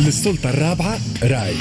للسلطة 0.00 0.50
الرابعة 0.50 0.98
راي. 1.22 1.54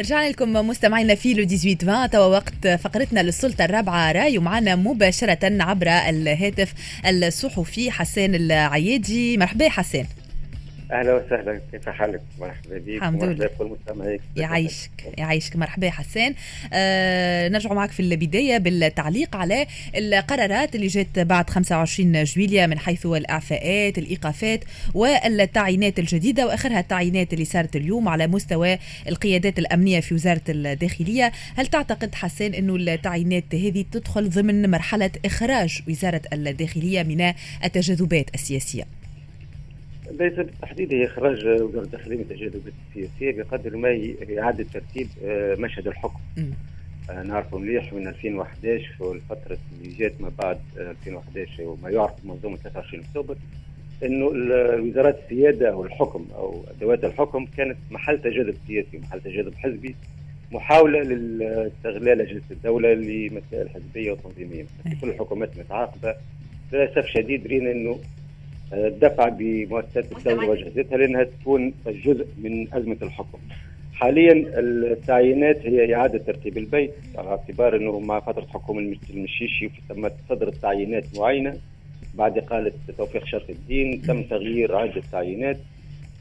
رجعنا 0.00 0.28
لكم 0.28 0.52
مستمعينا 0.52 1.14
في 1.14 1.34
لو 1.34 1.44
18 1.48 2.06
توا 2.06 2.24
وقت 2.24 2.68
فقرتنا 2.68 3.20
للسلطة 3.20 3.64
الرابعة 3.64 4.12
راي 4.12 4.38
ومعنا 4.38 4.76
مباشرة 4.76 5.62
عبر 5.62 5.88
الهاتف 5.88 6.72
الصحفي 7.06 7.90
حسان 7.90 8.34
العيادي. 8.34 9.36
مرحبا 9.36 9.68
حسان. 9.68 10.06
أهلا 10.92 11.14
وسهلا. 11.14 11.60
كيف 11.72 11.88
حالك؟ 11.88 12.22
مرحبا 12.40 12.78
بك. 12.78 12.88
الحمد 12.88 13.24
لله. 13.24 13.50
مستمعيك. 13.60 14.20
يعيشك. 14.36 14.90
يعيشك. 15.18 15.56
مرحبا 15.56 15.90
حسان 15.90 16.34
آه 16.72 17.48
نرجع 17.48 17.72
معك 17.72 17.90
في 17.90 18.00
البداية 18.00 18.58
بالتعليق 18.58 19.36
على 19.36 19.66
القرارات 19.96 20.74
اللي 20.74 20.86
جات 20.86 21.18
بعد 21.18 21.50
25 21.50 22.24
جويليا 22.24 22.66
من 22.66 22.78
حيث 22.78 23.06
الإعفاءات 23.06 23.98
الإيقافات 23.98 24.64
والتعيينات 24.94 25.98
الجديدة 25.98 26.46
وآخرها 26.46 26.80
التعيينات 26.80 27.32
اللي 27.32 27.44
صارت 27.44 27.76
اليوم 27.76 28.08
على 28.08 28.26
مستوى 28.26 28.78
القيادات 29.08 29.58
الأمنية 29.58 30.00
في 30.00 30.14
وزارة 30.14 30.42
الداخلية. 30.48 31.32
هل 31.56 31.66
تعتقد 31.66 32.14
حسان 32.14 32.54
إنه 32.54 32.76
التعيينات 32.76 33.54
هذه 33.54 33.84
تدخل 33.92 34.28
ضمن 34.30 34.70
مرحلة 34.70 35.10
إخراج 35.24 35.82
وزارة 35.88 36.22
الداخلية 36.32 37.02
من 37.02 37.32
التجاذبات 37.64 38.34
السياسية؟ 38.34 38.95
ليس 40.10 40.32
بالتحديد 40.34 40.92
هي 40.94 41.04
إخراج 41.04 41.46
وزارة 41.46 41.84
الداخليه 41.84 42.16
من 42.16 42.22
التجاذبات 42.22 42.72
السياسية 42.88 43.42
بقدر 43.42 43.76
ما 43.76 43.88
إعادة 44.38 44.66
ترتيب 44.74 45.08
آه، 45.24 45.54
مشهد 45.54 45.86
الحكم. 45.86 46.20
آه، 47.10 47.22
نعرفوا 47.22 47.58
مليح 47.58 47.92
من 47.92 48.08
2011 48.08 48.94
والفترة 49.00 49.58
اللي 49.82 49.96
جات 49.98 50.20
ما 50.20 50.30
بعد 50.38 50.58
آه، 50.78 50.90
2011 50.90 51.62
وما 51.62 51.90
يعرف 51.90 52.12
بمنظومه 52.24 52.56
23 52.56 53.04
أكتوبر 53.04 53.36
إنه 54.04 54.30
ال- 54.32 54.52
الوزارات 54.52 55.18
السيادة 55.24 55.70
أو 55.72 55.84
الحكم 55.84 56.26
أو 56.34 56.64
أدوات 56.76 57.04
الحكم 57.04 57.46
كانت 57.56 57.76
محل 57.90 58.18
تجاذب 58.22 58.54
سياسي 58.66 58.96
ومحل 58.96 59.20
تجاذب 59.20 59.54
حزبي 59.54 59.94
محاولة 60.52 61.02
لاستغلال 61.02 62.20
أجهزة 62.20 62.42
الدولة 62.50 62.94
لمسائل 62.94 63.70
حزبية 63.70 64.12
وتنظيمية. 64.12 64.64
كل 65.00 65.08
الحكومات 65.08 65.58
متعاقبة 65.58 66.14
للأسف 66.72 67.06
شديد 67.06 67.46
رينا 67.46 67.72
إنه 67.72 67.90
آه، 67.90 67.98
الدفع 68.72 69.28
بمؤسسات 69.28 70.12
الدولة 70.18 70.48
واجهزتها 70.48 70.98
لأنها 70.98 71.24
تكون 71.24 71.74
جزء 71.86 72.26
من 72.42 72.74
أزمة 72.74 72.96
الحكم. 73.02 73.38
حاليا 73.94 74.32
التعيينات 74.58 75.66
هي 75.66 75.94
إعادة 75.94 76.18
ترتيب 76.18 76.58
البيت 76.58 76.90
على 77.18 77.28
اعتبار 77.28 77.76
أنه 77.76 78.00
مع 78.00 78.20
فترة 78.20 78.46
حكم 78.54 78.78
المش- 78.78 79.10
المشيشي 79.14 79.70
تمت 79.88 80.12
صدرت 80.28 80.54
تعيينات 80.54 81.04
معينة. 81.18 81.54
بعد 82.14 82.38
اقاله 82.38 82.72
توفيق 82.98 83.26
شرف 83.26 83.50
الدين 83.50 84.02
تم 84.02 84.22
تغيير 84.22 84.76
عدة 84.76 85.02
تعيينات. 85.12 85.56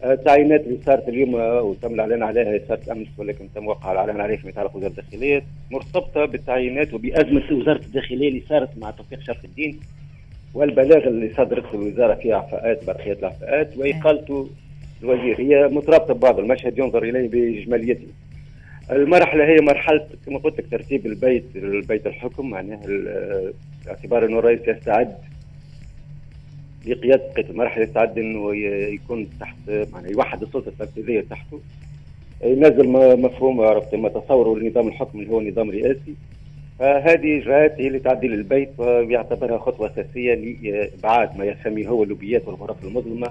آه، 0.03 0.13
التعيينات 0.13 0.61
اللي 0.67 0.77
صارت 0.85 1.09
اليوم 1.09 1.35
آه، 1.35 1.61
وتم 1.61 1.93
الإعلان 1.93 2.23
عليها 2.23 2.59
صارت 2.67 2.89
أمس 2.89 3.07
ولكن 3.17 3.47
تم 3.55 3.67
وقع 3.67 3.91
الإعلان 3.91 4.21
عليها 4.21 4.37
فيما 4.37 4.49
يتعلق 4.49 4.73
بوزاره 4.73 4.89
الداخلية. 4.91 5.43
مرتبطة 5.71 6.25
بالتعيينات 6.25 6.93
وبأزمة 6.93 7.43
وزارة 7.51 7.81
الداخلية 7.85 8.29
اللي 8.29 8.41
صارت 8.49 8.77
مع 8.77 8.91
توفيق 8.91 9.19
شرف 9.19 9.45
الدين. 9.45 9.79
والبلاغ 10.55 11.07
اللي 11.07 11.33
صدرته 11.33 11.73
الوزارة 11.73 12.15
فيه 12.15 12.33
اعفاءات 12.33 12.85
برقية 12.85 13.13
الاعفاءات 13.13 13.77
واقالته 13.77 14.49
الوزير. 15.03 15.39
هي 15.39 15.67
مترابطة 15.67 16.13
ببعض 16.13 16.39
المشهد 16.39 16.77
ينظر 16.77 17.03
إليه 17.03 17.27
باجماليته. 17.27 18.07
المرحلة 18.91 19.45
هي 19.45 19.55
مرحلة 19.61 20.07
كما 20.25 20.37
قلت 20.37 20.59
لك 20.59 20.65
ترتيب 20.71 21.05
البيت 21.05 21.45
البيت 21.55 22.07
الحكم 22.07 22.49
معناها 22.49 22.81
باعتبار 23.85 24.25
إنه 24.25 24.39
الرئيس 24.39 24.59
يستعد 24.67 25.15
لقيادة 26.87 27.23
بقيه 27.33 27.49
المرحلة 27.49 27.83
يستعد 27.83 28.17
إنه 28.17 28.55
يكون 28.93 29.27
تحت 29.39 29.55
معناها 29.93 30.11
يوحد 30.11 30.41
السلطة 30.41 30.69
التنفيذية 30.69 31.21
تحته. 31.29 31.59
ينزل 32.43 32.87
مفهوم 33.21 33.61
عرفت 33.61 33.95
ما 33.95 34.09
تصوره 34.09 34.59
لنظام 34.59 34.87
الحكم 34.87 35.19
اللي 35.19 35.31
هو 35.31 35.41
نظام 35.41 35.71
رئاسي. 35.71 36.15
فهذه 36.79 37.37
اجراءات 37.37 37.81
هي 37.81 37.89
لتعديل 37.89 38.33
البيت 38.33 38.69
ويعتبرها 38.77 39.57
خطوة 39.57 39.91
أساسية 39.91 40.33
لإبعاد 40.33 41.37
ما 41.37 41.45
يسميه 41.45 41.87
هو 41.87 42.03
اللوبيات 42.03 42.47
والغرف 42.47 42.83
المظلمة 42.83 43.29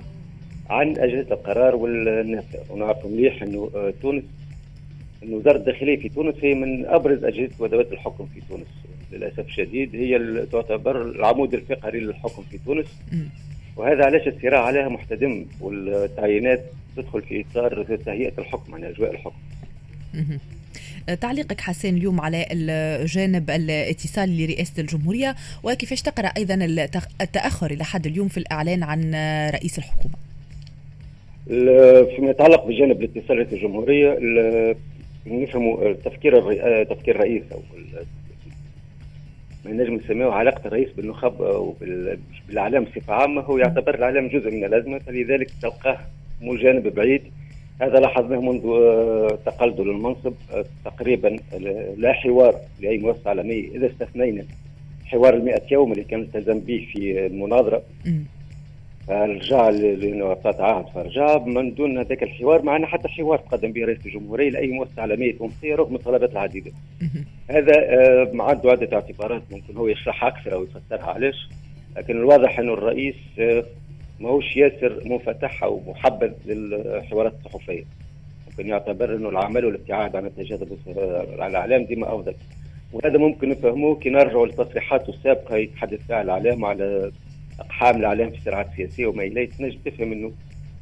عن 0.71 0.99
أجهزة 0.99 1.35
القرار 1.35 1.77
والناس 1.77 2.45
ونعرف 2.71 3.07
مليح 3.07 3.43
أنه 3.43 3.71
آه، 3.75 3.95
تونس 4.03 4.25
أنه 5.23 5.37
وزاره 5.37 5.57
الداخليه 5.57 5.97
في 5.97 6.09
تونس 6.09 6.35
هي 6.43 6.55
من 6.55 6.87
أبرز 6.87 7.25
أجهزة 7.25 7.53
وأدوات 7.59 7.93
الحكم 7.93 8.27
في 8.35 8.41
تونس 8.49 8.67
للأسف 9.13 9.47
الشديد 9.47 9.97
هي 9.97 10.47
تعتبر 10.53 11.03
العمود 11.03 11.55
الفقري 11.55 12.01
للحكم 12.01 12.43
في 12.43 12.59
تونس. 12.59 12.87
وهذا 13.77 14.05
علاش 14.05 14.29
الصراع 14.29 14.65
عليها 14.65 14.89
محتدم 14.89 15.47
والتعيينات 15.61 16.65
تدخل 16.97 17.23
في 17.23 17.45
إطار 17.51 17.97
تهيئة 18.07 18.33
الحكم 18.39 18.75
عن 18.75 18.85
أجواء 18.85 19.11
الحكم. 19.11 19.37
تعليقك 21.21 21.61
حسين 21.61 21.97
اليوم 21.97 22.21
على 22.21 22.47
الجانب 22.53 23.51
الاتصال 23.51 24.37
لرئاسة 24.39 24.81
الجمهورية 24.81 25.35
وكيفاش 25.63 26.03
تقرأ 26.03 26.27
أيضا 26.27 26.55
التأخر 27.21 27.71
إلى 27.71 27.85
حد 27.85 28.07
اليوم 28.07 28.29
في 28.29 28.39
الإعلان 28.39 28.83
عن 28.83 29.15
رئيس 29.55 29.79
الحكومة؟ 29.79 30.15
ال- 31.51 32.17
فيما 32.17 32.31
يتعلق 32.31 32.67
بجانب 32.67 33.03
الاتصال 33.03 33.39
رئيس 33.39 33.53
الجمهورية 33.53 34.13
ال- 34.21 34.77
نفهموا 35.27 35.93
تفكير 35.93 36.41
تفكير 36.85 37.15
الرئيس 37.15 37.43
ال- 37.53 38.07
ما 39.65 39.73
نجم 39.73 39.95
نسميه 39.95 40.27
علاقة 40.27 40.67
الرئيس 40.67 40.89
بالنخب 40.97 41.39
بالأعلام 42.49 42.85
بصفة 42.85 43.13
عامة 43.15 43.41
هو 43.43 43.59
يعتبر 43.59 43.95
الأعلام 43.95 44.29
جزء 44.29 44.51
من 44.51 44.65
الأزمة 44.65 44.99
فلذلك 44.99 45.51
تلقاه 45.63 45.99
مو 46.41 46.57
جانب 46.57 46.95
بعيد. 46.95 47.23
هذا 47.81 48.01
لاحظناه 48.01 48.41
منذ 48.41 48.67
آه، 48.67 49.39
تقلده 49.47 49.85
للمنصب 49.85 50.35
آه، 50.55 50.65
تقريبا 50.85 51.37
لا 51.97 52.13
حوار 52.13 52.55
لأي 52.81 52.99
مؤسسة 52.99 53.31
عالمية 53.31 53.69
اذا 53.69 53.87
استثنينا 53.87 54.45
حوار 55.07 55.35
المئة 55.35 55.63
يوم 55.71 55.93
اللي 55.93 56.05
كان 56.05 56.21
التزم 56.21 56.59
به 56.59 56.89
في 56.93 57.27
المناظرة. 57.27 57.83
رجع 59.09 59.69
لأنه 59.69 60.27
اعطت 60.27 60.61
عهد 60.61 60.87
فرجع 60.87 61.39
من 61.39 61.75
دون 61.75 61.99
هذاك 61.99 62.23
الحوار 62.23 62.63
معنا 62.63 62.87
حتى 62.87 63.09
حوار 63.09 63.39
تقدم 63.39 63.73
به 63.73 63.85
رئيس 63.85 64.07
الجمهورية 64.07 64.51
لأي 64.51 64.67
مؤسسة 64.67 65.03
عالمية 65.03 65.39
تونسيه 65.39 65.75
رغم 65.75 65.95
الطلبات 65.95 66.33
العديدة. 66.33 66.71
هذا 67.51 67.73
آه، 67.77 68.33
عنده 68.35 68.71
عدة 68.71 68.97
اعتبارات 68.97 69.43
ممكن 69.51 69.77
هو 69.77 69.89
يشرحها 69.89 70.29
أكثر 70.29 70.53
أو 70.53 70.65
يفسرها 70.65 71.11
علاش 71.11 71.49
لكن 71.97 72.17
الواضح 72.17 72.59
أنه 72.59 72.73
الرئيس 72.73 73.15
آه، 73.39 73.65
ماهوش 74.25 74.57
ياسر 74.57 75.03
منفتح 75.05 75.65
أو 75.65 75.81
محبذ 75.87 76.33
للحوارات 76.47 77.35
الصحفية. 77.47 77.85
ممكن 78.51 78.69
يعتبر 78.69 79.17
إنه 79.17 79.29
العمل 79.29 79.65
والابتعاد 79.65 80.17
عن 80.17 80.27
التجاذب 80.27 80.79
على 81.39 81.47
الإعلام 81.47 81.85
ديما 81.85 82.15
أفضل. 82.15 82.35
وهذا 82.93 83.19
ممكن 83.19 83.49
نفهموه 83.49 83.97
كي 83.97 84.11
نرجعوا 84.11 84.47
لتصريحاته 84.47 85.11
السابقة 85.11 85.57
يتحدث 85.57 86.07
فيها 86.07 86.23
الإعلام 86.23 86.65
على 86.65 87.13
أقحام 87.61 87.97
الإعلام 87.97 88.31
في 88.31 88.39
الصراعات 88.39 88.67
السياسيه 88.71 89.07
وما 89.07 89.23
اليه 89.23 89.49
تنجم 89.51 89.79
تفهم 89.85 90.13
إنه 90.13 90.33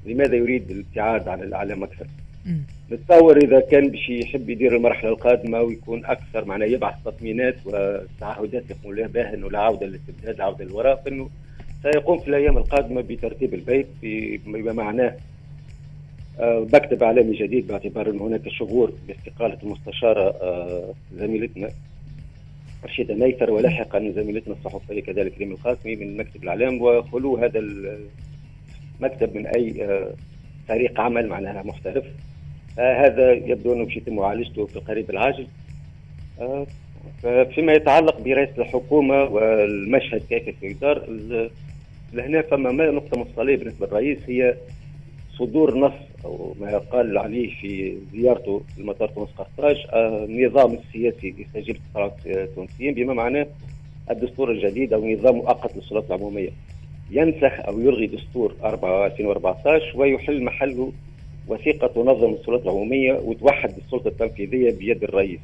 لماذا 0.06 0.36
يريد 0.36 0.70
الابتعاد 0.70 1.28
عن 1.28 1.42
الإعلام 1.42 1.82
أكثر. 1.82 2.06
مم. 2.46 2.62
نتصور 2.92 3.36
إذا 3.36 3.60
كان 3.60 3.88
باش 3.88 4.10
يحب 4.10 4.50
يدير 4.50 4.76
المرحلة 4.76 5.10
القادمة 5.10 5.60
ويكون 5.60 6.04
أكثر 6.04 6.44
معناه 6.44 6.66
يبعث 6.66 6.94
تطمينات 7.04 7.56
وتعهدات 7.66 8.64
يقول 8.70 8.96
لها 8.96 9.06
بها 9.06 9.34
انه 9.34 9.50
لا 9.50 9.58
عوده 9.58 9.86
للإستبداد 9.86 10.38
لا 10.38 10.44
عوده 10.44 10.64
للوراء 10.64 11.02
فإنه 11.04 11.30
سيقوم 11.82 12.18
في 12.18 12.28
الأيام 12.28 12.58
القادمة 12.58 13.00
بترتيب 13.00 13.54
البيت 13.54 13.86
بما 14.46 14.72
معناه 14.72 15.16
آه، 16.40 16.66
مكتب 16.72 17.02
اعلامي 17.02 17.36
جديد 17.36 17.66
باعتبار 17.66 18.10
إن 18.10 18.18
هناك 18.18 18.48
شغور 18.48 18.92
باستقاله 19.08 19.58
المستشاره 19.62 20.34
آه، 20.42 20.94
زميلتنا 21.14 21.68
رشيدة 22.84 23.14
نيثر 23.14 23.50
ولاحقا 23.50 24.12
زميلتنا 24.16 24.54
الصحفية 24.54 25.02
كذلك 25.02 25.38
ريم 25.38 25.52
القاسمي 25.52 25.96
من 25.96 26.16
مكتب 26.16 26.42
الإعلام 26.42 26.82
وخلو 26.82 27.36
هذا 27.36 27.58
المكتب 27.58 29.36
من 29.36 29.46
أي 29.46 29.84
آه، 29.84 30.10
فريق 30.68 31.00
عمل 31.00 31.28
معناها 31.28 31.62
محترف. 31.62 32.04
آه 32.78 33.06
هذا 33.06 33.32
يبدو 33.32 33.72
أنه 33.72 33.84
باش 33.84 33.96
يتم 33.96 34.16
معالجته 34.16 34.66
في 34.66 34.76
القريب 34.76 35.10
العاجل. 35.10 35.46
آه 36.40 36.66
فيما 37.54 37.72
يتعلق 37.72 38.20
برئاسه 38.20 38.62
الحكومة 38.62 39.22
والمشهد 39.24 40.22
كيف 40.28 40.62
يدار 40.62 41.04
لهنا 42.12 42.42
فما 42.42 42.72
ما 42.72 42.90
نقطه 42.90 43.20
مفصليه 43.20 43.56
بالنسبة 43.56 43.86
للرئيس 43.86 44.18
هي 44.26 44.54
صدور 45.38 45.78
نص 45.78 45.92
أو 46.24 46.54
ما 46.60 46.70
يقال 46.70 47.18
عليه 47.18 47.54
في 47.60 47.96
زيارته 48.12 48.62
لمطار 48.78 49.08
تونس 49.08 49.28
قرطاج 49.30 49.76
النظام 49.94 50.72
السياسي 50.72 51.34
يستجيب 51.38 51.76
للقرارات 51.76 52.26
التونسيين 52.26 52.94
بما 52.94 53.14
معناه 53.14 53.46
الدستور 54.10 54.50
الجديد 54.50 54.92
أو 54.92 55.10
نظام 55.10 55.34
مؤقت 55.34 55.76
للسلطات 55.76 56.10
العمومية 56.10 56.50
ينسخ 57.10 57.60
أو 57.60 57.80
يلغي 57.80 58.06
دستور 58.06 58.54
4 58.64 59.06
2014 59.06 59.92
ويحل 59.94 60.44
محله 60.44 60.92
وثيقة 61.48 61.86
تنظم 61.86 62.32
السلطات 62.32 62.62
العمومية 62.62 63.12
وتوحد 63.12 63.72
السلطة 63.84 64.08
التنفيذية 64.08 64.70
بيد 64.70 65.04
الرئيس. 65.04 65.40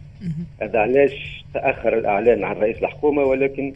هذا 0.62 0.79
علاش 0.79 1.44
تأخر 1.55 1.99
الإعلان 1.99 2.44
عن 2.44 2.56
رئيس 2.56 2.76
الحكومة 2.79 3.23
ولكن 3.23 3.73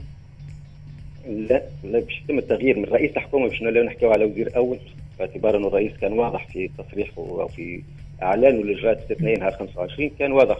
لا 1.28 1.62
لا 1.84 2.00
باش 2.00 2.22
يتم 2.24 2.38
التغيير 2.38 2.78
من 2.78 2.84
رئيس 2.84 3.10
الحكومة 3.10 3.48
باش 3.48 3.62
نحكيو 3.62 4.10
على 4.10 4.24
وزير 4.24 4.56
أول 4.56 4.78
باعتبار 5.18 5.56
أنه 5.56 5.68
الرئيس 5.68 5.92
كان 6.00 6.12
واضح 6.12 6.48
في 6.48 6.70
تصريحه 6.78 7.18
أو 7.18 7.48
في 7.48 7.82
اعلانه 8.22 8.62
للاجراءات 8.62 8.98
الاستثنائيه 8.98 9.38
نهار 9.38 9.52
25 9.52 10.10
كان 10.18 10.32
واضح. 10.32 10.56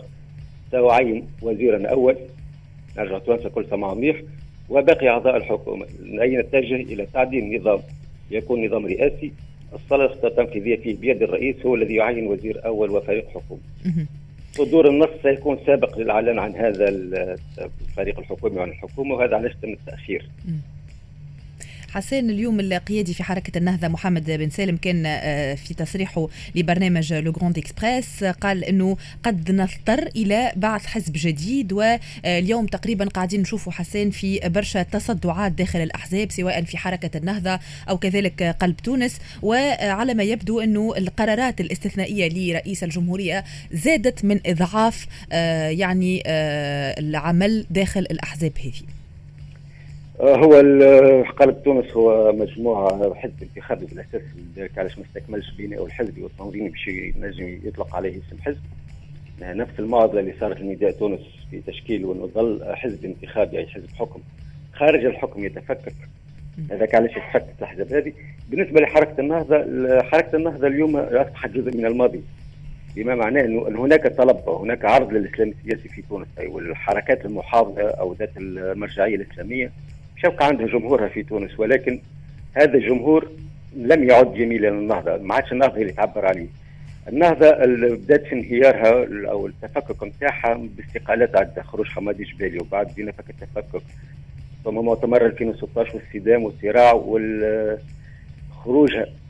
سأعين 0.72 1.26
وزيرا 1.42 1.88
أول 1.88 2.16
نرجع 2.98 3.18
تونس 3.18 3.46
كل 3.46 3.66
سماع 3.70 3.94
منيح 3.94 4.22
وباقي 4.68 5.08
أعضاء 5.08 5.36
الحكومة 5.36 5.86
اي 6.22 6.36
نتجه 6.36 6.74
إلى 6.76 7.06
تعديل 7.06 7.60
نظام؟ 7.60 7.80
يكون 8.30 8.66
نظام 8.66 8.86
رئاسي. 8.86 9.32
السلطه 9.74 10.26
التنفيذية 10.26 10.76
فيه 10.76 10.96
بيد 10.96 11.22
الرئيس 11.22 11.66
هو 11.66 11.74
الذي 11.74 11.94
يعين 11.94 12.26
وزير 12.26 12.66
أول 12.66 12.90
وفريق 12.90 13.28
حكومة. 13.28 13.60
صدور 14.52 14.88
النص 14.88 15.08
سيكون 15.22 15.58
سابق 15.66 15.98
للإعلان 15.98 16.38
عن 16.38 16.56
هذا 16.56 16.88
الفريق 16.88 18.18
الحكومي 18.18 18.58
وعن 18.58 18.68
الحكومة 18.68 19.14
وهذا 19.14 19.36
علاش 19.36 19.52
تم 19.62 19.68
التأخير. 19.68 20.28
حسين 21.92 22.30
اليوم 22.30 22.60
القيادي 22.60 23.14
في 23.14 23.22
حركة 23.22 23.58
النهضة 23.58 23.88
محمد 23.88 24.30
بن 24.30 24.50
سالم 24.50 24.76
كان 24.76 25.02
آه، 25.06 25.54
في 25.54 25.74
تصريحه 25.74 26.28
لبرنامج 26.54 27.12
Le 27.14 27.32
Grand 27.32 27.58
Express 27.58 28.24
قال 28.24 28.64
إنه 28.64 28.96
قد 29.22 29.50
نضطر 29.50 30.08
إلى 30.16 30.52
بعث 30.56 30.86
حزب 30.86 31.12
جديد 31.16 31.72
واليوم 31.72 32.66
تقريبا 32.66 33.04
قاعدين 33.04 33.40
نشوفوا 33.40 33.72
حسين 33.72 34.10
في 34.10 34.40
برشا 34.44 34.82
تصدعات 34.82 35.52
داخل 35.52 35.80
الأحزاب 35.80 36.32
سواء 36.32 36.62
في 36.62 36.78
حركة 36.78 37.18
النهضة 37.18 37.58
أو 37.88 37.98
كذلك 37.98 38.42
قلب 38.42 38.76
تونس 38.76 39.18
وعلى 39.42 40.14
ما 40.14 40.22
يبدو 40.22 40.60
إنه 40.60 40.94
القرارات 40.96 41.60
الاستثنائية 41.60 42.28
لرئيس 42.28 42.84
الجمهورية 42.84 43.44
زادت 43.72 44.24
من 44.24 44.40
إضعاف 44.46 45.06
آه، 45.32 45.68
يعني 45.68 46.22
آه، 46.26 47.00
العمل 47.00 47.66
داخل 47.70 48.00
الأحزاب 48.00 48.52
هذه. 48.58 49.01
آه، 50.22 50.36
هو 50.36 50.52
قلب 51.36 51.62
تونس 51.62 51.92
هو 51.96 52.32
مجموعة 52.32 53.14
حزب 53.14 53.42
انتخابي 53.42 53.86
بالأساس 53.86 54.22
علاش 54.76 54.98
ما 54.98 55.04
استكملش 55.04 55.50
بناء 55.58 55.86
الحزبي 55.86 56.22
والتنظيمي 56.22 56.68
باش 56.68 56.88
ينجم 56.88 57.60
يطلق 57.64 57.96
عليه 57.96 58.10
اسم 58.10 58.40
حزب. 58.40 58.60
آه، 59.42 59.52
نفس 59.52 59.72
المعضلة 59.78 60.20
اللي 60.20 60.34
صارت 60.40 60.60
لنداء 60.60 60.90
تونس 60.90 61.20
في 61.50 61.60
تشكيل 61.66 62.04
وانه 62.04 62.26
ظل 62.26 62.74
حزب 62.74 63.04
انتخابي 63.04 63.58
أي 63.58 63.66
حزب 63.66 63.88
حكم. 63.98 64.20
خارج 64.72 65.04
الحكم 65.04 65.44
يتفكك. 65.44 65.94
هذاك 66.70 66.94
علاش 66.94 67.10
يتفكك 67.10 67.54
الاحزاب 67.58 67.92
هذه؟ 67.92 68.12
بالنسبة 68.50 68.80
لحركة 68.80 69.20
النهضة 69.20 69.56
حركة 70.02 70.36
النهضة 70.36 70.66
اليوم 70.66 70.96
أصبحت 70.96 71.50
جزء 71.50 71.76
من 71.76 71.86
الماضي. 71.86 72.20
بما 72.96 73.14
معناه 73.14 73.40
انه 73.40 73.84
هناك 73.84 74.06
طلب 74.06 74.48
وهناك 74.48 74.84
عرض 74.84 75.12
للإسلام 75.12 75.48
السياسي 75.48 75.88
في 75.88 76.02
تونس 76.02 76.26
أي 76.38 76.46
والحركات 76.46 77.24
المحافظة 77.24 77.88
أو 77.90 78.12
ذات 78.12 78.30
المرجعية 78.36 79.16
الإسلامية. 79.16 79.72
شبقى 80.22 80.46
عندها 80.46 80.66
جمهورها 80.66 81.08
في 81.08 81.22
تونس 81.22 81.60
ولكن 81.60 82.00
هذا 82.54 82.74
الجمهور 82.74 83.30
لم 83.76 84.04
يعد 84.10 84.34
جميلا 84.34 84.68
للنهضه 84.68 85.16
ما 85.16 85.34
عادش 85.34 85.52
النهضة 85.52 85.76
اللي 85.80 85.92
تعبر 85.92 86.26
عليه. 86.26 86.46
النهضة 87.08 87.50
بدات 87.96 88.22
في 88.26 88.32
انهيارها 88.32 89.06
أو 89.30 89.46
التفكك 89.46 90.02
نتاعها 90.02 90.54
باستقالات 90.76 91.36
عده 91.36 91.62
خروج 91.62 91.86
حمادي 91.86 92.24
جبالي 92.24 92.58
وبعد 92.58 92.94
بينا 92.96 93.12
فك 93.12 93.30
التفكك 93.30 93.82
ثم 94.64 94.74
مؤتمر 94.74 95.26
2016 95.26 95.96
والصدام 95.96 96.42
والصراع 96.42 96.92
والخروجها 96.92 97.86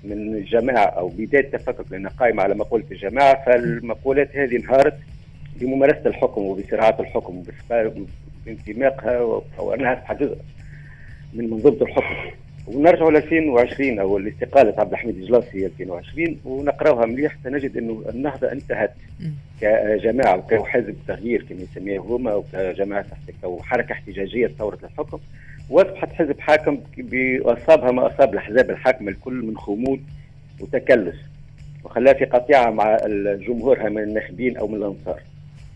من 0.05 0.35
الجماعة 0.35 0.85
أو 0.87 1.09
بداية 1.09 1.45
التفكك 1.45 1.85
لأنها 1.91 2.11
قائمة 2.11 2.43
على 2.43 2.55
مقولة 2.55 2.85
الجماعة 2.91 3.45
فالمقولات 3.45 4.37
هذه 4.37 4.57
انهارت 4.57 4.95
بممارسة 5.61 6.07
الحكم 6.07 6.43
وبصراعات 6.43 7.01
الحكم 7.01 7.43
بانتماقها 8.47 9.43
أو 9.59 9.75
انها 9.75 10.15
جزء 10.21 10.37
من 11.33 11.51
منظومة 11.51 11.83
الحكم. 11.83 12.15
ونرجعوا 12.67 13.11
ل 13.11 13.17
2020 13.17 13.99
أو 13.99 14.19
الاستقالة 14.19 14.75
عبد 14.81 14.93
الحميد 14.93 15.17
الجلاصي 15.17 15.67
2020 15.67 16.41
ونقراوها 16.45 17.07
مليح. 17.07 17.37
سنجد 17.45 17.77
إنه 17.77 18.03
النهضة 18.09 18.53
انتهت 18.53 18.93
كجماعة 19.61 20.37
وكحزب 20.37 20.97
تغيير 21.09 21.47
كما 21.49 21.61
يسميه 21.61 21.99
هما 21.99 22.33
أو 22.33 22.45
كجماعه 22.53 23.07
أو 23.45 23.63
حركه 23.63 23.93
احتجاجية 23.93 24.47
ثوره 24.47 24.79
الحكم 24.85 25.19
وأصبحت 25.71 26.13
حزب 26.13 26.41
حاكم 26.41 26.79
واصابها 27.41 27.91
ما 27.91 28.07
أصاب 28.07 28.33
الأحزاب 28.33 28.71
الحاكمه 28.71 29.11
الكل 29.11 29.33
من 29.47 29.57
خمول 29.57 30.01
وتكلس 30.61 31.17
وخلاها 31.85 32.15
في 32.15 32.25
قطيعة 32.25 32.71
مع 32.71 32.97
جمهورها 33.47 33.89
من 33.89 34.03
الناخبين 34.03 34.57
أو 34.57 34.69
من 34.69 34.77
الأنصار. 34.77 35.21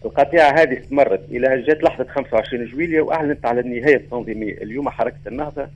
القطيعة 0.05 0.51
هذه 0.63 0.79
استمرت 0.81 1.25
إلى 1.31 1.63
جات 1.63 1.83
لحظة 1.83 2.05
25 2.05 2.65
جويلية 2.67 3.01
وأعلنت 3.01 3.47
على 3.47 3.61
النهاية 3.61 3.97
التنظيمية. 3.97 4.53
اليوم 4.63 4.89
حركة 4.89 5.17
النهضة 5.27 5.69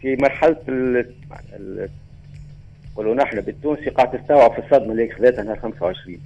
في 0.00 0.16
مرحلة 0.16 0.56
ال 0.68 1.88
قولوا 2.96 3.14
نحن 3.14 3.40
بالتونسي 3.40 3.90
قاعد 3.90 4.20
تستوعب 4.20 4.52
في 4.52 4.58
الصدمة 4.58 4.92
اللي 4.92 5.12
أخذتها 5.12 5.44
نهار 5.44 5.58
25 5.58 6.18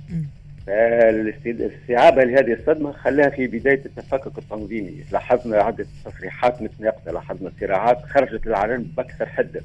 فالاستيعابها 0.66 2.24
لهذه 2.24 2.52
الصدمة 2.52 2.92
خلاها 2.92 3.28
في 3.28 3.46
بداية 3.46 3.82
التفكك 3.86 4.38
التنظيمي. 4.38 5.04
لاحظنا 5.12 5.56
عدة 5.56 5.86
تصريحات 6.04 6.62
متناقضة 6.62 7.12
لاحظنا 7.12 7.52
صراعات 7.60 8.02
خرجت 8.02 8.46
للعلن 8.46 8.82
بأكثر 8.96 9.26
حدة 9.26 9.60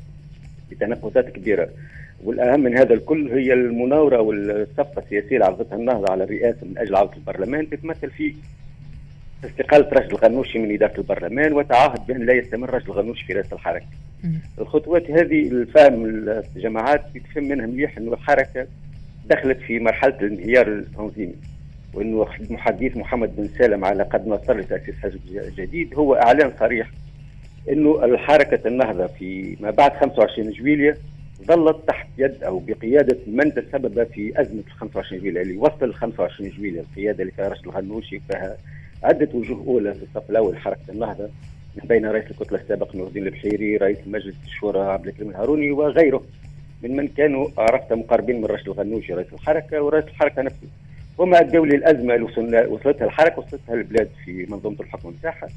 بتناقضات 0.71 1.29
كبيرة. 1.29 1.69
والأهم 2.23 2.59
من 2.59 2.77
هذا 2.77 2.93
الكل 2.93 3.31
هي 3.31 3.53
المناورة 3.53 4.21
والصفقة 4.21 4.99
السياسية 5.03 5.35
اللي 5.35 5.45
عرضتها 5.45 5.75
النهضة 5.75 6.11
على 6.11 6.23
الرئاسة 6.23 6.57
من 6.67 6.77
أجل 6.77 6.95
عودة 6.95 7.13
البرلمان 7.17 7.69
تتمثل 7.69 8.09
في 8.09 8.33
استقالة 9.45 9.89
رشد 9.93 10.11
الغنوشي 10.11 10.59
من 10.59 10.73
إدارة 10.73 10.97
البرلمان 10.97 11.53
وتعهد 11.53 12.07
بأن 12.07 12.25
لا 12.25 12.33
يستمر 12.33 12.73
رشد 12.73 12.85
الغنوشي 12.89 13.25
في 13.25 13.33
رئاسة 13.33 13.55
الحركة. 13.55 13.85
الخطوات 14.59 15.11
هذه 15.11 15.47
الفهم 15.47 16.05
الجماعات 16.55 17.01
يتفهم 17.15 17.43
منها 17.43 17.65
مليح 17.65 17.97
إنه 17.97 18.13
الحركة 18.13 18.67
دخلت 19.29 19.57
في 19.57 19.79
مرحلة 19.79 20.17
الانهيار 20.21 20.67
التنظيمي 20.67 21.35
وإنه 21.93 22.27
المحدث 22.39 22.97
محمد 22.97 23.35
بن 23.35 23.47
سالم 23.47 23.85
على 23.85 24.03
قد 24.03 24.27
نصر 24.27 24.57
لتأسيس 24.57 24.95
حزب 24.95 25.19
جديد 25.57 25.95
هو 25.95 26.15
إعلان 26.15 26.51
صريح 26.59 26.89
إنه 27.69 28.05
الحركة 28.05 28.67
النهضة 28.67 29.07
في 29.07 29.57
ما 29.59 29.71
بعد 29.71 29.91
25 29.93 30.51
جويلية 30.51 30.97
ظلت 31.45 31.77
تحت 31.87 32.07
يد 32.17 32.43
أو 32.43 32.59
بقيادة 32.59 33.17
من 33.27 33.53
تسبب 33.53 34.03
في 34.03 34.41
أزمة 34.41 34.59
ال 34.67 34.71
25 34.71 35.21
جويليه 35.21 35.41
اللي 35.41 35.57
وصل 35.57 35.83
ال 35.85 35.95
25 35.95 36.49
جويليه 36.49 36.79
القيادة 36.81 37.21
اللي 37.21 37.31
فيها 37.31 37.47
رشد 37.47 37.63
الغنوشي 37.65 38.19
فيها 38.19 38.57
عدة 39.03 39.29
وجوه 39.33 39.63
أولى 39.67 39.93
في 39.93 40.03
الصف 40.03 40.29
الأول 40.29 40.57
حركة 40.57 40.79
النهضه 40.89 41.29
من 41.75 41.87
بين 41.87 42.05
رئيس 42.05 42.31
الكتله 42.31 42.59
السابق 42.59 42.95
نور 42.95 43.07
الدين 43.07 43.25
البحيري، 43.27 43.77
رئيس 43.77 43.97
مجلس 44.07 44.35
الشورى 44.45 44.79
عبد 44.79 45.07
الكريم 45.07 45.29
الهاروني 45.29 45.71
وغيره 45.71 46.23
من 46.83 46.95
من 46.95 47.07
كانوا 47.07 47.47
عرفت 47.57 47.93
مقربين 47.93 48.37
من 48.41 48.45
رشد 48.45 48.67
الغنوشي 48.67 49.13
رئيس 49.13 49.33
الحركة 49.33 49.81
ورئيس 49.81 50.05
الحركة 50.05 50.41
نفسه. 50.41 50.67
هما 51.19 51.39
ادوا 51.39 51.65
للأزمة 51.65 52.15
اللي 52.15 52.25
وصلتها 52.67 53.05
الحركة 53.05 53.39
وصلتها 53.39 53.73
البلاد 53.73 54.09
في 54.25 54.45
منظومة 54.49 54.77
الحكم 54.79 55.09
نتاعها 55.09 55.47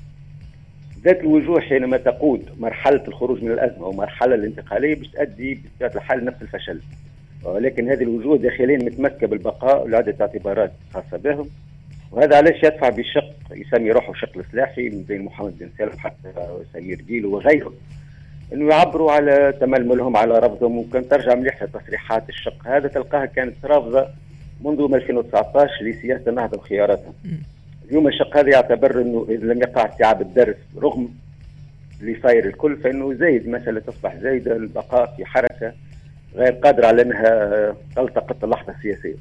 ذات 1.05 1.21
الوجوه 1.21 1.61
حينما 1.61 1.97
تقود 1.97 2.49
مرحلة 2.59 3.03
الخروج 3.09 3.45
من 3.45 3.51
الأزمة 3.51 3.85
أو 3.85 3.93
مرحلة 3.93 4.35
الانتقالية 4.35 4.95
باش 4.95 5.09
تؤدي 5.09 5.55
بطبيعة 5.55 5.97
الحال 5.97 6.25
نفس 6.25 6.43
الفشل. 6.43 6.81
ولكن 7.45 7.89
هذه 7.89 8.03
الوجوه 8.03 8.39
داخليا 8.39 8.79
متمسكة 8.79 9.27
بالبقاء 9.27 9.89
لعدة 9.89 10.15
اعتبارات 10.21 10.73
خاصة 10.95 11.17
بهم. 11.17 11.49
وهذا 12.13 12.37
علاش 12.37 12.63
يدفع 12.63 12.89
بالشق 12.89 13.35
يسمي 13.51 13.91
روحه 13.91 14.13
شق 14.15 14.39
السلاحي 14.39 14.89
بين 14.89 15.23
محمد 15.23 15.59
بن 15.59 15.69
سالم 15.79 15.99
حتى 15.99 16.33
سمير 16.73 17.01
جيلو 17.01 17.35
وغيره 17.35 17.73
إنه 18.53 18.71
يعبروا 18.71 19.13
على 19.13 19.55
تململهم 19.61 20.17
على 20.17 20.39
رفضهم 20.39 20.79
وكان 20.79 21.09
ترجع 21.09 21.35
مليح 21.35 21.63
لتصريحات 21.63 22.29
الشق. 22.29 22.67
هذا 22.67 22.89
تلقاها 22.89 23.27
كانت 23.27 23.55
رافضة 23.65 24.09
منذ 24.65 24.95
2019 24.95 25.85
لسياسة 25.85 26.31
النهضه 26.31 26.59
وخياراتها 26.59 27.13
اليوم 27.91 28.09
الشق 28.09 28.37
هذا 28.37 28.51
يعتبر 28.51 29.01
إنه 29.01 29.27
إذا 29.29 29.47
لم 29.47 29.59
يقع 29.59 29.89
استيعاب 29.89 30.21
الدرس 30.21 30.57
رغم 30.77 31.09
اللي 32.01 32.21
صاير 32.23 32.47
الكل 32.47 32.77
فإنه 32.77 33.15
زايد 33.15 33.49
مسألة 33.49 33.81
تصبح 33.81 34.17
زايده 34.17 34.57
البقاء 34.57 35.15
في 35.17 35.25
حركة 35.25 35.73
غير 36.35 36.53
قادرة 36.53 36.87
على 36.87 37.03
إنها 37.03 37.75
تلتقط 37.97 38.45
اللحظة 38.45 38.73
السياسية. 38.73 39.15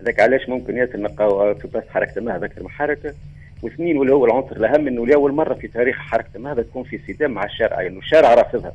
هذاك 0.00 0.20
علاش؟ 0.20 0.48
ممكن 0.48 0.76
ياسر 0.76 0.98
نلقاو 0.98 1.54
في 1.54 1.68
بس 1.68 1.82
حركة 1.88 2.18
النهضه 2.18 2.46
أكثر 2.46 2.62
من 2.62 2.68
حركه 2.68 3.14
واثنين 3.62 3.98
واللي 3.98 4.14
هو 4.14 4.24
العنصر 4.24 4.56
الأهم 4.56 4.86
إنه 4.86 5.06
لأول 5.06 5.32
مرة 5.32 5.54
في 5.54 5.68
تاريخ 5.68 5.96
حركة 5.96 6.36
النهضه 6.36 6.62
تكون 6.62 6.84
في 6.84 7.00
صدام 7.08 7.30
مع 7.30 7.44
الشارع 7.44 7.82
يعني 7.82 7.98
الشارع 7.98 8.34
رافضها. 8.34 8.72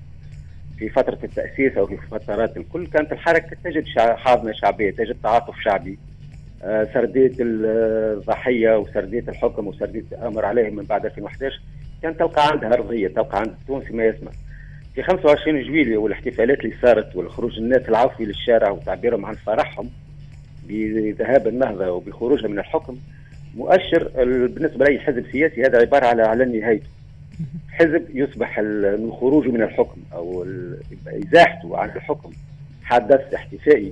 في 0.78 0.90
فترة 0.90 1.18
التأسيس 1.24 1.78
أو 1.78 1.88
في 1.88 1.98
فترات 1.98 2.58
الكل 2.58 2.88
كانت 2.88 3.12
الحركة 3.12 3.58
تجد 3.64 3.86
حاضنة 3.98 4.52
شعبية 4.52 4.92
تجد 4.92 5.16
تعاطف 5.24 5.60
شعبي. 5.60 5.98
سردية 6.94 7.32
الضحية 7.40 8.78
وسردية 8.78 9.24
الحكم 9.28 9.68
وسردية 9.68 10.04
الامر 10.12 10.46
عليهم 10.46 10.76
من 10.76 10.84
بعد 10.84 11.06
2011 11.06 11.62
كان 12.02 12.18
تلقى 12.18 12.48
عندها 12.48 12.74
أرضية 12.74 13.08
تلقى 13.08 13.40
عند 13.40 13.54
التونسي 13.62 13.94
ما 13.94 14.06
يسمع. 14.06 14.32
في 14.96 15.04
25 15.04 15.64
جويلية 15.64 15.98
والاحتفالات 15.98 16.60
اللي 16.60 16.76
صارت 16.82 17.16
والخروج 17.16 17.58
الناس 17.58 17.90
العفوي 17.90 18.26
للشارع 18.26 18.70
وتعبيرهم 18.70 19.26
عن 19.26 19.34
فرحهم 19.34 19.90
بذهاب 20.68 21.48
النهضة 21.48 21.92
وبخروجها 21.92 22.48
من 22.48 22.60
الحكم 22.60 22.98
مؤشر 23.56 24.12
بالنسبة 24.48 24.86
لأي 24.86 25.00
حزب 25.00 25.26
سياسي 25.32 25.64
هذا 25.64 25.80
عبارة 25.80 26.06
على 26.06 26.26
اعلان 26.26 26.60
نهايته. 26.60 26.88
حزب 27.72 28.06
يصبح 28.14 28.56
خروجه 29.20 29.52
من 29.52 29.62
الحكم 29.62 30.02
أو 30.14 30.46
إزاحته 31.08 31.78
عن 31.78 31.90
الحكم 31.90 32.32
حدث 32.84 33.34
احتفائي. 33.34 33.92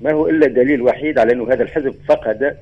ما 0.00 0.12
هو 0.12 0.28
إلا 0.28 0.46
دليل 0.46 0.82
وحيد 0.82 1.18
على 1.18 1.32
انه 1.32 1.52
هذا 1.52 1.62
الحزب 1.62 1.94
فقد 2.08 2.56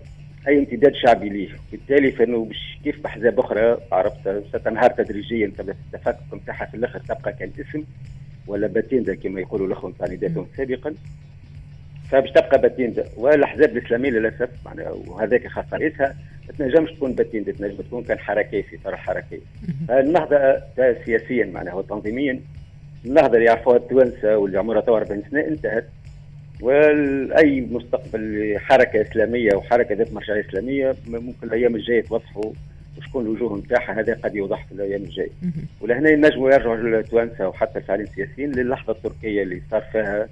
أي 0.48 0.58
امتداد 0.58 0.94
شعبي 0.94 1.28
ليه. 1.28 1.48
بالتالي 1.72 2.12
فإنه 2.12 2.44
مش 2.44 2.78
كيف 2.84 3.02
باحزاب 3.02 3.40
أخرى 3.40 3.78
عرفت؟ 3.92 4.42
ستنهار 4.48 4.90
تدريجيا 4.90 5.46
التفكك 5.46 6.34
نتاعها 6.34 6.66
في 6.66 6.76
الآخر 6.76 6.98
تبقى 6.98 7.32
كالاسم 7.32 7.82
ولا 8.46 8.66
باتيندا 8.66 9.14
كما 9.14 9.40
يقولوا 9.40 9.66
الأخوة 9.66 9.90
نتاع 9.90 10.06
سابقا. 10.56 10.94
فباش 12.10 12.30
تبقى 12.30 12.60
باتيندا 12.60 13.04
والأحزاب 13.16 13.76
الإسلامية 13.76 14.10
للأسف 14.10 14.48
معناها 14.66 14.90
وهذاك 15.06 15.46
خصائصها 15.46 16.16
ما 16.48 16.52
تنجمش 16.58 16.90
تكون 16.92 17.12
باتيندا 17.12 17.52
تنجم 17.52 17.76
تكون 17.76 18.02
كان 18.04 18.18
حركية 18.18 18.62
في 18.62 18.76
اطار 18.76 18.96
حركية. 18.96 19.38
النهضه 19.90 20.38
سياسيا 21.04 21.44
معناها 21.46 21.74
وتنظيميا 21.74 22.40
النهضة 23.04 23.34
اللي 23.34 23.44
يعرفوها 23.46 23.76
التوانسه 23.76 24.36
واللي 24.38 24.58
عمرها 24.58 24.82
40 24.88 25.22
سنه 25.30 25.40
انتهت. 25.40 25.84
واي 26.60 27.60
مستقبل 27.60 28.54
حركة 28.58 29.02
إسلامية 29.02 29.54
وحركه 29.54 29.94
ذات 29.94 30.12
مرجعية 30.12 30.40
إسلامية 30.48 30.94
ممكن 31.06 31.46
الأيام 31.46 31.74
الجاية 31.74 32.02
توضحوا 32.02 32.52
وشكون 32.98 33.24
الوجوه 33.24 33.58
نتاعها 33.58 34.00
هذا 34.00 34.14
قد 34.24 34.34
يوضح 34.34 34.66
في 34.66 34.72
الأيام 34.72 35.02
الجاية. 35.02 35.30
ولهنا 35.80 36.10
ينجموا 36.10 36.50
يرجعوا 36.50 36.76
التوانسه 36.76 37.48
وحتى 37.48 37.78
الفاعلين 37.78 38.06
السياسيين 38.06 38.52
للحظة 38.52 38.92
التركية 38.92 39.42
اللي 39.42 39.62
صار 39.70 39.80
فيها 39.92 40.28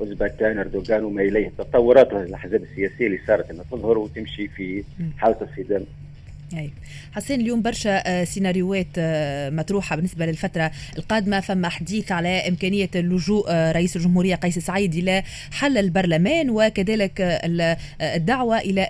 اوزباكان 0.00 0.58
أردوغان 0.58 1.04
وما 1.04 1.22
إليه. 1.22 1.46
التطورات 1.46 2.12
الأحزاب 2.12 2.62
السياسية 2.62 3.06
اللي 3.06 3.18
صارت 3.26 3.50
إنها 3.50 3.64
تظهر 3.70 3.98
وتمشي 3.98 4.48
في 4.48 4.84
حالة 5.18 5.36
الصدام. 5.42 5.84
أي. 6.54 6.70
حسين 7.12 7.40
اليوم 7.40 7.62
برشا 7.62 8.02
آه، 8.06 8.24
سيناريوهات 8.24 8.86
آه، 8.98 9.50
مطروحة 9.50 9.96
بالنسبة 9.96 10.26
للفترة 10.26 10.70
القادمة 10.98 11.40
فما 11.40 11.68
حديث 11.68 12.12
على 12.12 12.48
إمكانية 12.48 12.90
اللجوء 12.94 13.46
آه، 13.48 13.72
رئيس 13.72 13.96
الجمهورية 13.96 14.34
قيس 14.34 14.58
سعيد 14.58 14.94
إلى 14.94 15.22
حل 15.50 15.78
البرلمان 15.78 16.50
وكذلك 16.50 17.12
الدعوة 18.00 18.58
إلى 18.58 18.88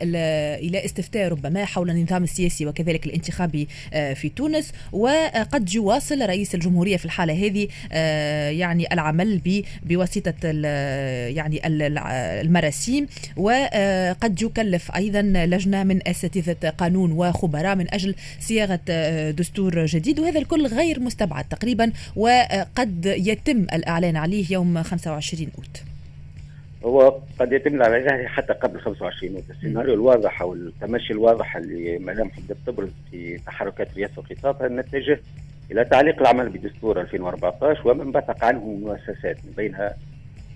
إلى 0.63 0.85
استفتاء 0.85 1.29
ربما 1.29 1.65
حول 1.65 1.91
النظام 1.91 2.25
السياسي 2.25 2.67
وكذلك 2.67 3.07
الانتخابي 3.07 3.69
في 3.91 4.29
تونس 4.37 4.73
وقد 4.93 5.75
يواصل 5.75 6.23
رئيس 6.23 6.55
الجمهورية 6.55 6.97
في 6.97 7.05
الحالة 7.05 7.47
هذه 7.47 7.69
يعني 8.51 8.93
العمل 8.93 9.63
بواسطة 9.83 10.35
يعني 11.29 11.61
المراسيم 11.67 13.07
وقد 13.37 14.43
يكلف 14.43 14.91
أيضا 14.97 15.23
لجنة 15.23 15.85
من 15.85 16.09
أساتذة 16.09 16.69
قانون 16.69 17.13
وخ 17.13 17.46
خبراء 17.47 17.76
من 17.76 17.95
أجل 17.95 18.15
صياغة 18.41 18.81
آه، 18.91 19.31
دستور 19.31 19.85
جديد 19.87 20.21
وهذا 20.21 20.41
الكل 20.41 20.67
غير 20.67 21.00
مستبعد 21.00 21.45
تقريبا 21.45 21.93
وقد 22.17 23.07
يتم 23.07 23.67
الإعلان 23.73 24.17
عليه 24.17 24.45
يوم 24.50 24.83
25 24.83 25.50
أوت. 25.59 25.83
هو 26.85 27.21
قد 27.38 27.53
يتم 27.53 27.75
الإعلان 27.75 28.09
عليه 28.09 28.26
حتى 28.26 28.53
قبل 28.53 28.81
25 28.81 29.35
أوت. 29.35 29.45
السيناريو 29.50 29.95
الواضح 29.95 30.43
أو 30.43 30.55
التمشي 30.55 31.12
الواضح 31.12 31.57
اللي 31.57 31.99
مدام 31.99 32.31
بدأت 32.38 32.57
تبرز 32.67 32.91
في 33.11 33.38
تحركات 33.47 33.88
الخطاب 34.19 34.62
أن 34.62 34.76
نتجه 34.76 35.21
إلى 35.71 35.85
تعليق 35.85 36.21
العمل 36.21 36.49
بدستور 36.49 37.00
2014 37.00 37.88
وما 37.88 38.12
انبثق 38.12 38.45
عنه 38.45 38.61
مؤسسات 38.61 39.37
من 39.45 39.53
بينها 39.57 39.97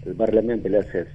البرلمان 0.06 0.59
بالأساس 0.59 1.06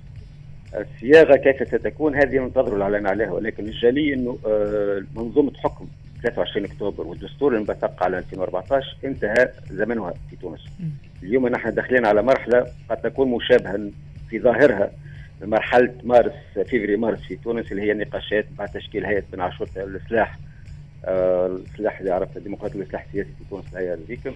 الصياغة 0.79 1.36
كيف 1.36 1.67
ستكون 1.67 2.15
هذه 2.15 2.38
ننتظر 2.38 2.75
الإعلان 2.75 3.08
عليها 3.08 3.32
ولكن 3.32 3.65
الجلي 3.65 4.13
إنه 4.13 4.38
آه، 4.48 5.03
منظومة 5.15 5.51
حكم 5.58 5.88
23 6.24 6.65
أكتوبر 6.65 7.08
والدستور 7.08 7.55
المبثق 7.55 8.03
على 8.03 8.17
2014 8.17 8.98
انتهى 9.05 9.51
زمنها 9.70 10.13
في 10.29 10.36
تونس. 10.36 10.65
اليوم 11.24 11.48
نحن 11.48 11.74
داخلين 11.74 12.05
على 12.05 12.22
مرحلة 12.22 12.67
قد 12.89 12.98
تكون 12.98 13.32
مشابهه 13.32 13.91
في 14.29 14.39
ظاهرها 14.39 14.91
لمرحله 15.41 15.94
مارس 16.03 16.34
فيفري 16.53 16.96
مارس 16.98 17.20
في 17.20 17.36
تونس 17.36 17.72
اللي 17.72 17.82
هي 17.82 17.94
نقاشات 17.94 18.46
بعد 18.58 18.67
تشكيل 18.70 19.05
هيئة 19.05 19.24
بن 19.34 19.41
عاشور 19.41 19.67
السلاح 19.77 20.39
السلاح 21.05 22.00
اللي 22.00 22.12
عرفت 22.12 22.38
الديمقراطيه 22.38 22.79
والسلاح 22.79 23.05
السياسي 23.05 23.29
في 23.29 23.50
تونس 23.50 23.65
الهيئه 23.74 23.93
هذيك 23.93 24.33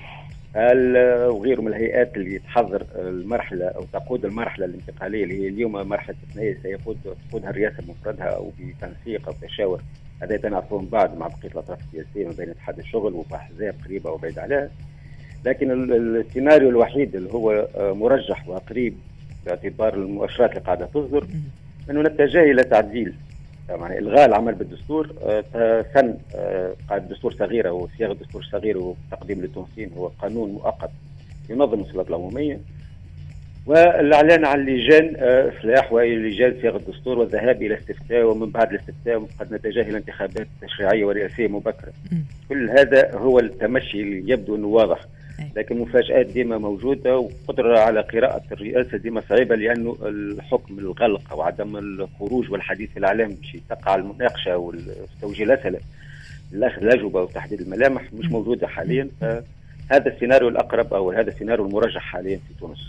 وغيره 1.35 1.61
من 1.61 1.67
الهيئات 1.67 2.17
اللي 2.17 2.39
تحضر 2.39 2.85
المرحلة 2.95 3.65
أو 3.65 3.85
تقود 3.93 4.25
المرحلة 4.25 4.65
الانتقالية 4.65 5.23
اللي 5.23 5.43
هي 5.43 5.47
اليوم 5.47 5.71
مرحلة 5.71 6.15
استثنائيه 6.23 6.57
سيقود 6.63 6.97
تقودها 7.29 7.49
الرئاسة 7.49 7.83
بمفردها 7.83 8.25
أو 8.25 8.51
بتنسيق 8.59 9.27
أو 9.27 9.33
تشاور. 9.41 9.81
هذا 10.21 10.37
تنعرفون 10.37 10.85
بعد 10.85 11.17
مع 11.17 11.27
بقية 11.27 11.51
الأطراف 11.51 11.79
السياسية 11.81 12.27
ما 12.27 12.33
بين 12.37 12.49
اتحاد 12.49 12.79
الشغل 12.79 13.13
واحزاب 13.13 13.75
قريبة 13.85 14.11
وبعيد 14.11 14.39
عليها. 14.39 14.69
لكن 15.45 15.93
السيناريو 15.93 16.69
الوحيد 16.69 17.15
اللي 17.15 17.33
هو 17.33 17.51
آه، 17.51 17.93
مرجح 17.93 18.49
وقريب 18.49 18.97
باعتبار 19.45 19.93
المؤشرات 19.93 20.49
اللي 20.49 20.61
قاعدة 20.61 20.85
تصدر 20.85 21.27
أنه 21.89 22.01
نتجه 22.01 22.43
إلى 22.43 22.63
تعديل 22.63 23.13
يعني 23.69 23.99
إلغاء 23.99 24.25
العمل 24.25 24.55
بالدستور 24.55 25.13
آه، 25.55 25.85
سن 25.93 26.17
آه، 26.35 26.73
قاعد 26.89 27.09
دستور 27.09 27.33
صغيرة 27.33 27.71
وصياغه 27.71 28.13
دستور 28.13 28.43
صغير 28.43 28.77
وتقديم 28.77 29.41
للتونسيين 29.41 29.91
هو 29.97 30.07
قانون 30.07 30.49
مؤقت 30.49 30.91
ينظم 31.49 31.81
السلطه 31.81 32.09
العمومية 32.09 32.59
والإعلان 33.65 34.45
عن 34.45 34.65
لجان 34.65 35.15
آه، 35.17 35.51
اصلاح 35.59 35.93
ولجان 35.93 36.55
صياغة 36.61 36.77
الدستور 36.77 37.19
والذهاب 37.19 37.61
إلى 37.61 37.77
استفتاء 37.77 38.23
ومن 38.23 38.49
بعد 38.49 38.73
الاستفتاء 38.73 39.27
قد 39.39 39.53
نتجه 39.53 39.81
إلى 39.81 39.97
انتخابات 39.97 40.47
تشريعية 40.61 41.05
ورئاسية 41.05 41.47
مبكرة. 41.47 41.93
كل 42.49 42.69
هذا 42.69 43.17
هو 43.17 43.39
التمشي 43.39 44.01
اللي 44.01 44.31
يبدو 44.31 44.55
إنه 44.55 44.67
واضح. 44.67 44.99
لكن 45.55 45.77
مفاجآت 45.79 46.25
ديما 46.25 46.57
موجودة 46.57 47.17
وقدرة 47.17 47.79
على 47.79 48.01
قراءة 48.01 48.41
الرئاسة 48.51 48.97
ديما 48.97 49.21
صعيبة 49.29 49.55
لأنه 49.55 49.97
الحكم 50.01 50.79
الغلق 50.79 51.31
أو 51.31 51.41
عدم 51.41 51.77
الخروج 51.77 52.51
والحديث 52.51 52.89
في 52.91 52.99
الإعلام 52.99 53.29
باش 53.29 53.57
تقع 53.69 53.95
المناقشة 53.95 54.57
وتوجيه 54.57 55.43
الأسئلة 55.43 55.79
الأخذ 56.53 56.81
الأجوبة 56.81 57.21
وتحديد 57.21 57.61
الملامح 57.61 58.13
مش 58.13 58.25
موجودة 58.25 58.67
حاليا. 58.67 59.09
هذا 59.91 60.07
السيناريو 60.13 60.47
الأقرب 60.47 60.93
أو 60.93 61.11
هذا 61.11 61.29
السيناريو 61.29 61.65
المرجح 61.65 62.01
حاليا 62.01 62.37
في 62.37 62.59
تونس. 62.59 62.79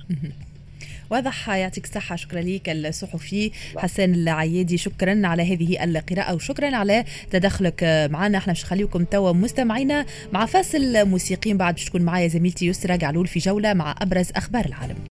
واضح 1.11 1.49
يعطيك 1.49 1.85
الصحة. 1.85 2.17
شكرا 2.17 2.41
لك 2.41 2.69
الصحفي 2.69 3.51
حسن 3.77 4.15
العيادي. 4.15 4.79
شكرا 4.79 5.27
على 5.27 5.55
هذه 5.55 5.85
القراءة 5.85 6.35
وشكرا 6.35 6.77
على 6.77 7.05
تدخلك 7.31 8.09
معنا. 8.11 8.39
إحنا 8.39 8.53
مش 8.53 8.65
نخليكم 8.65 9.05
توا 9.05 9.33
مستمعينا 9.33 10.07
مع 10.33 10.47
فاصل 10.47 11.09
موسيقي. 11.09 11.53
بعد 11.53 11.75
باش 11.75 11.85
تكون 11.85 12.03
معايا 12.03 12.29
زميلتي 12.29 12.67
يسرى 12.67 12.97
قعلول 12.97 13.27
في 13.27 13.39
جولة 13.39 13.75
مع 13.75 13.95
أبرز 14.01 14.31
أخبار 14.37 14.67
العالم. 14.67 15.05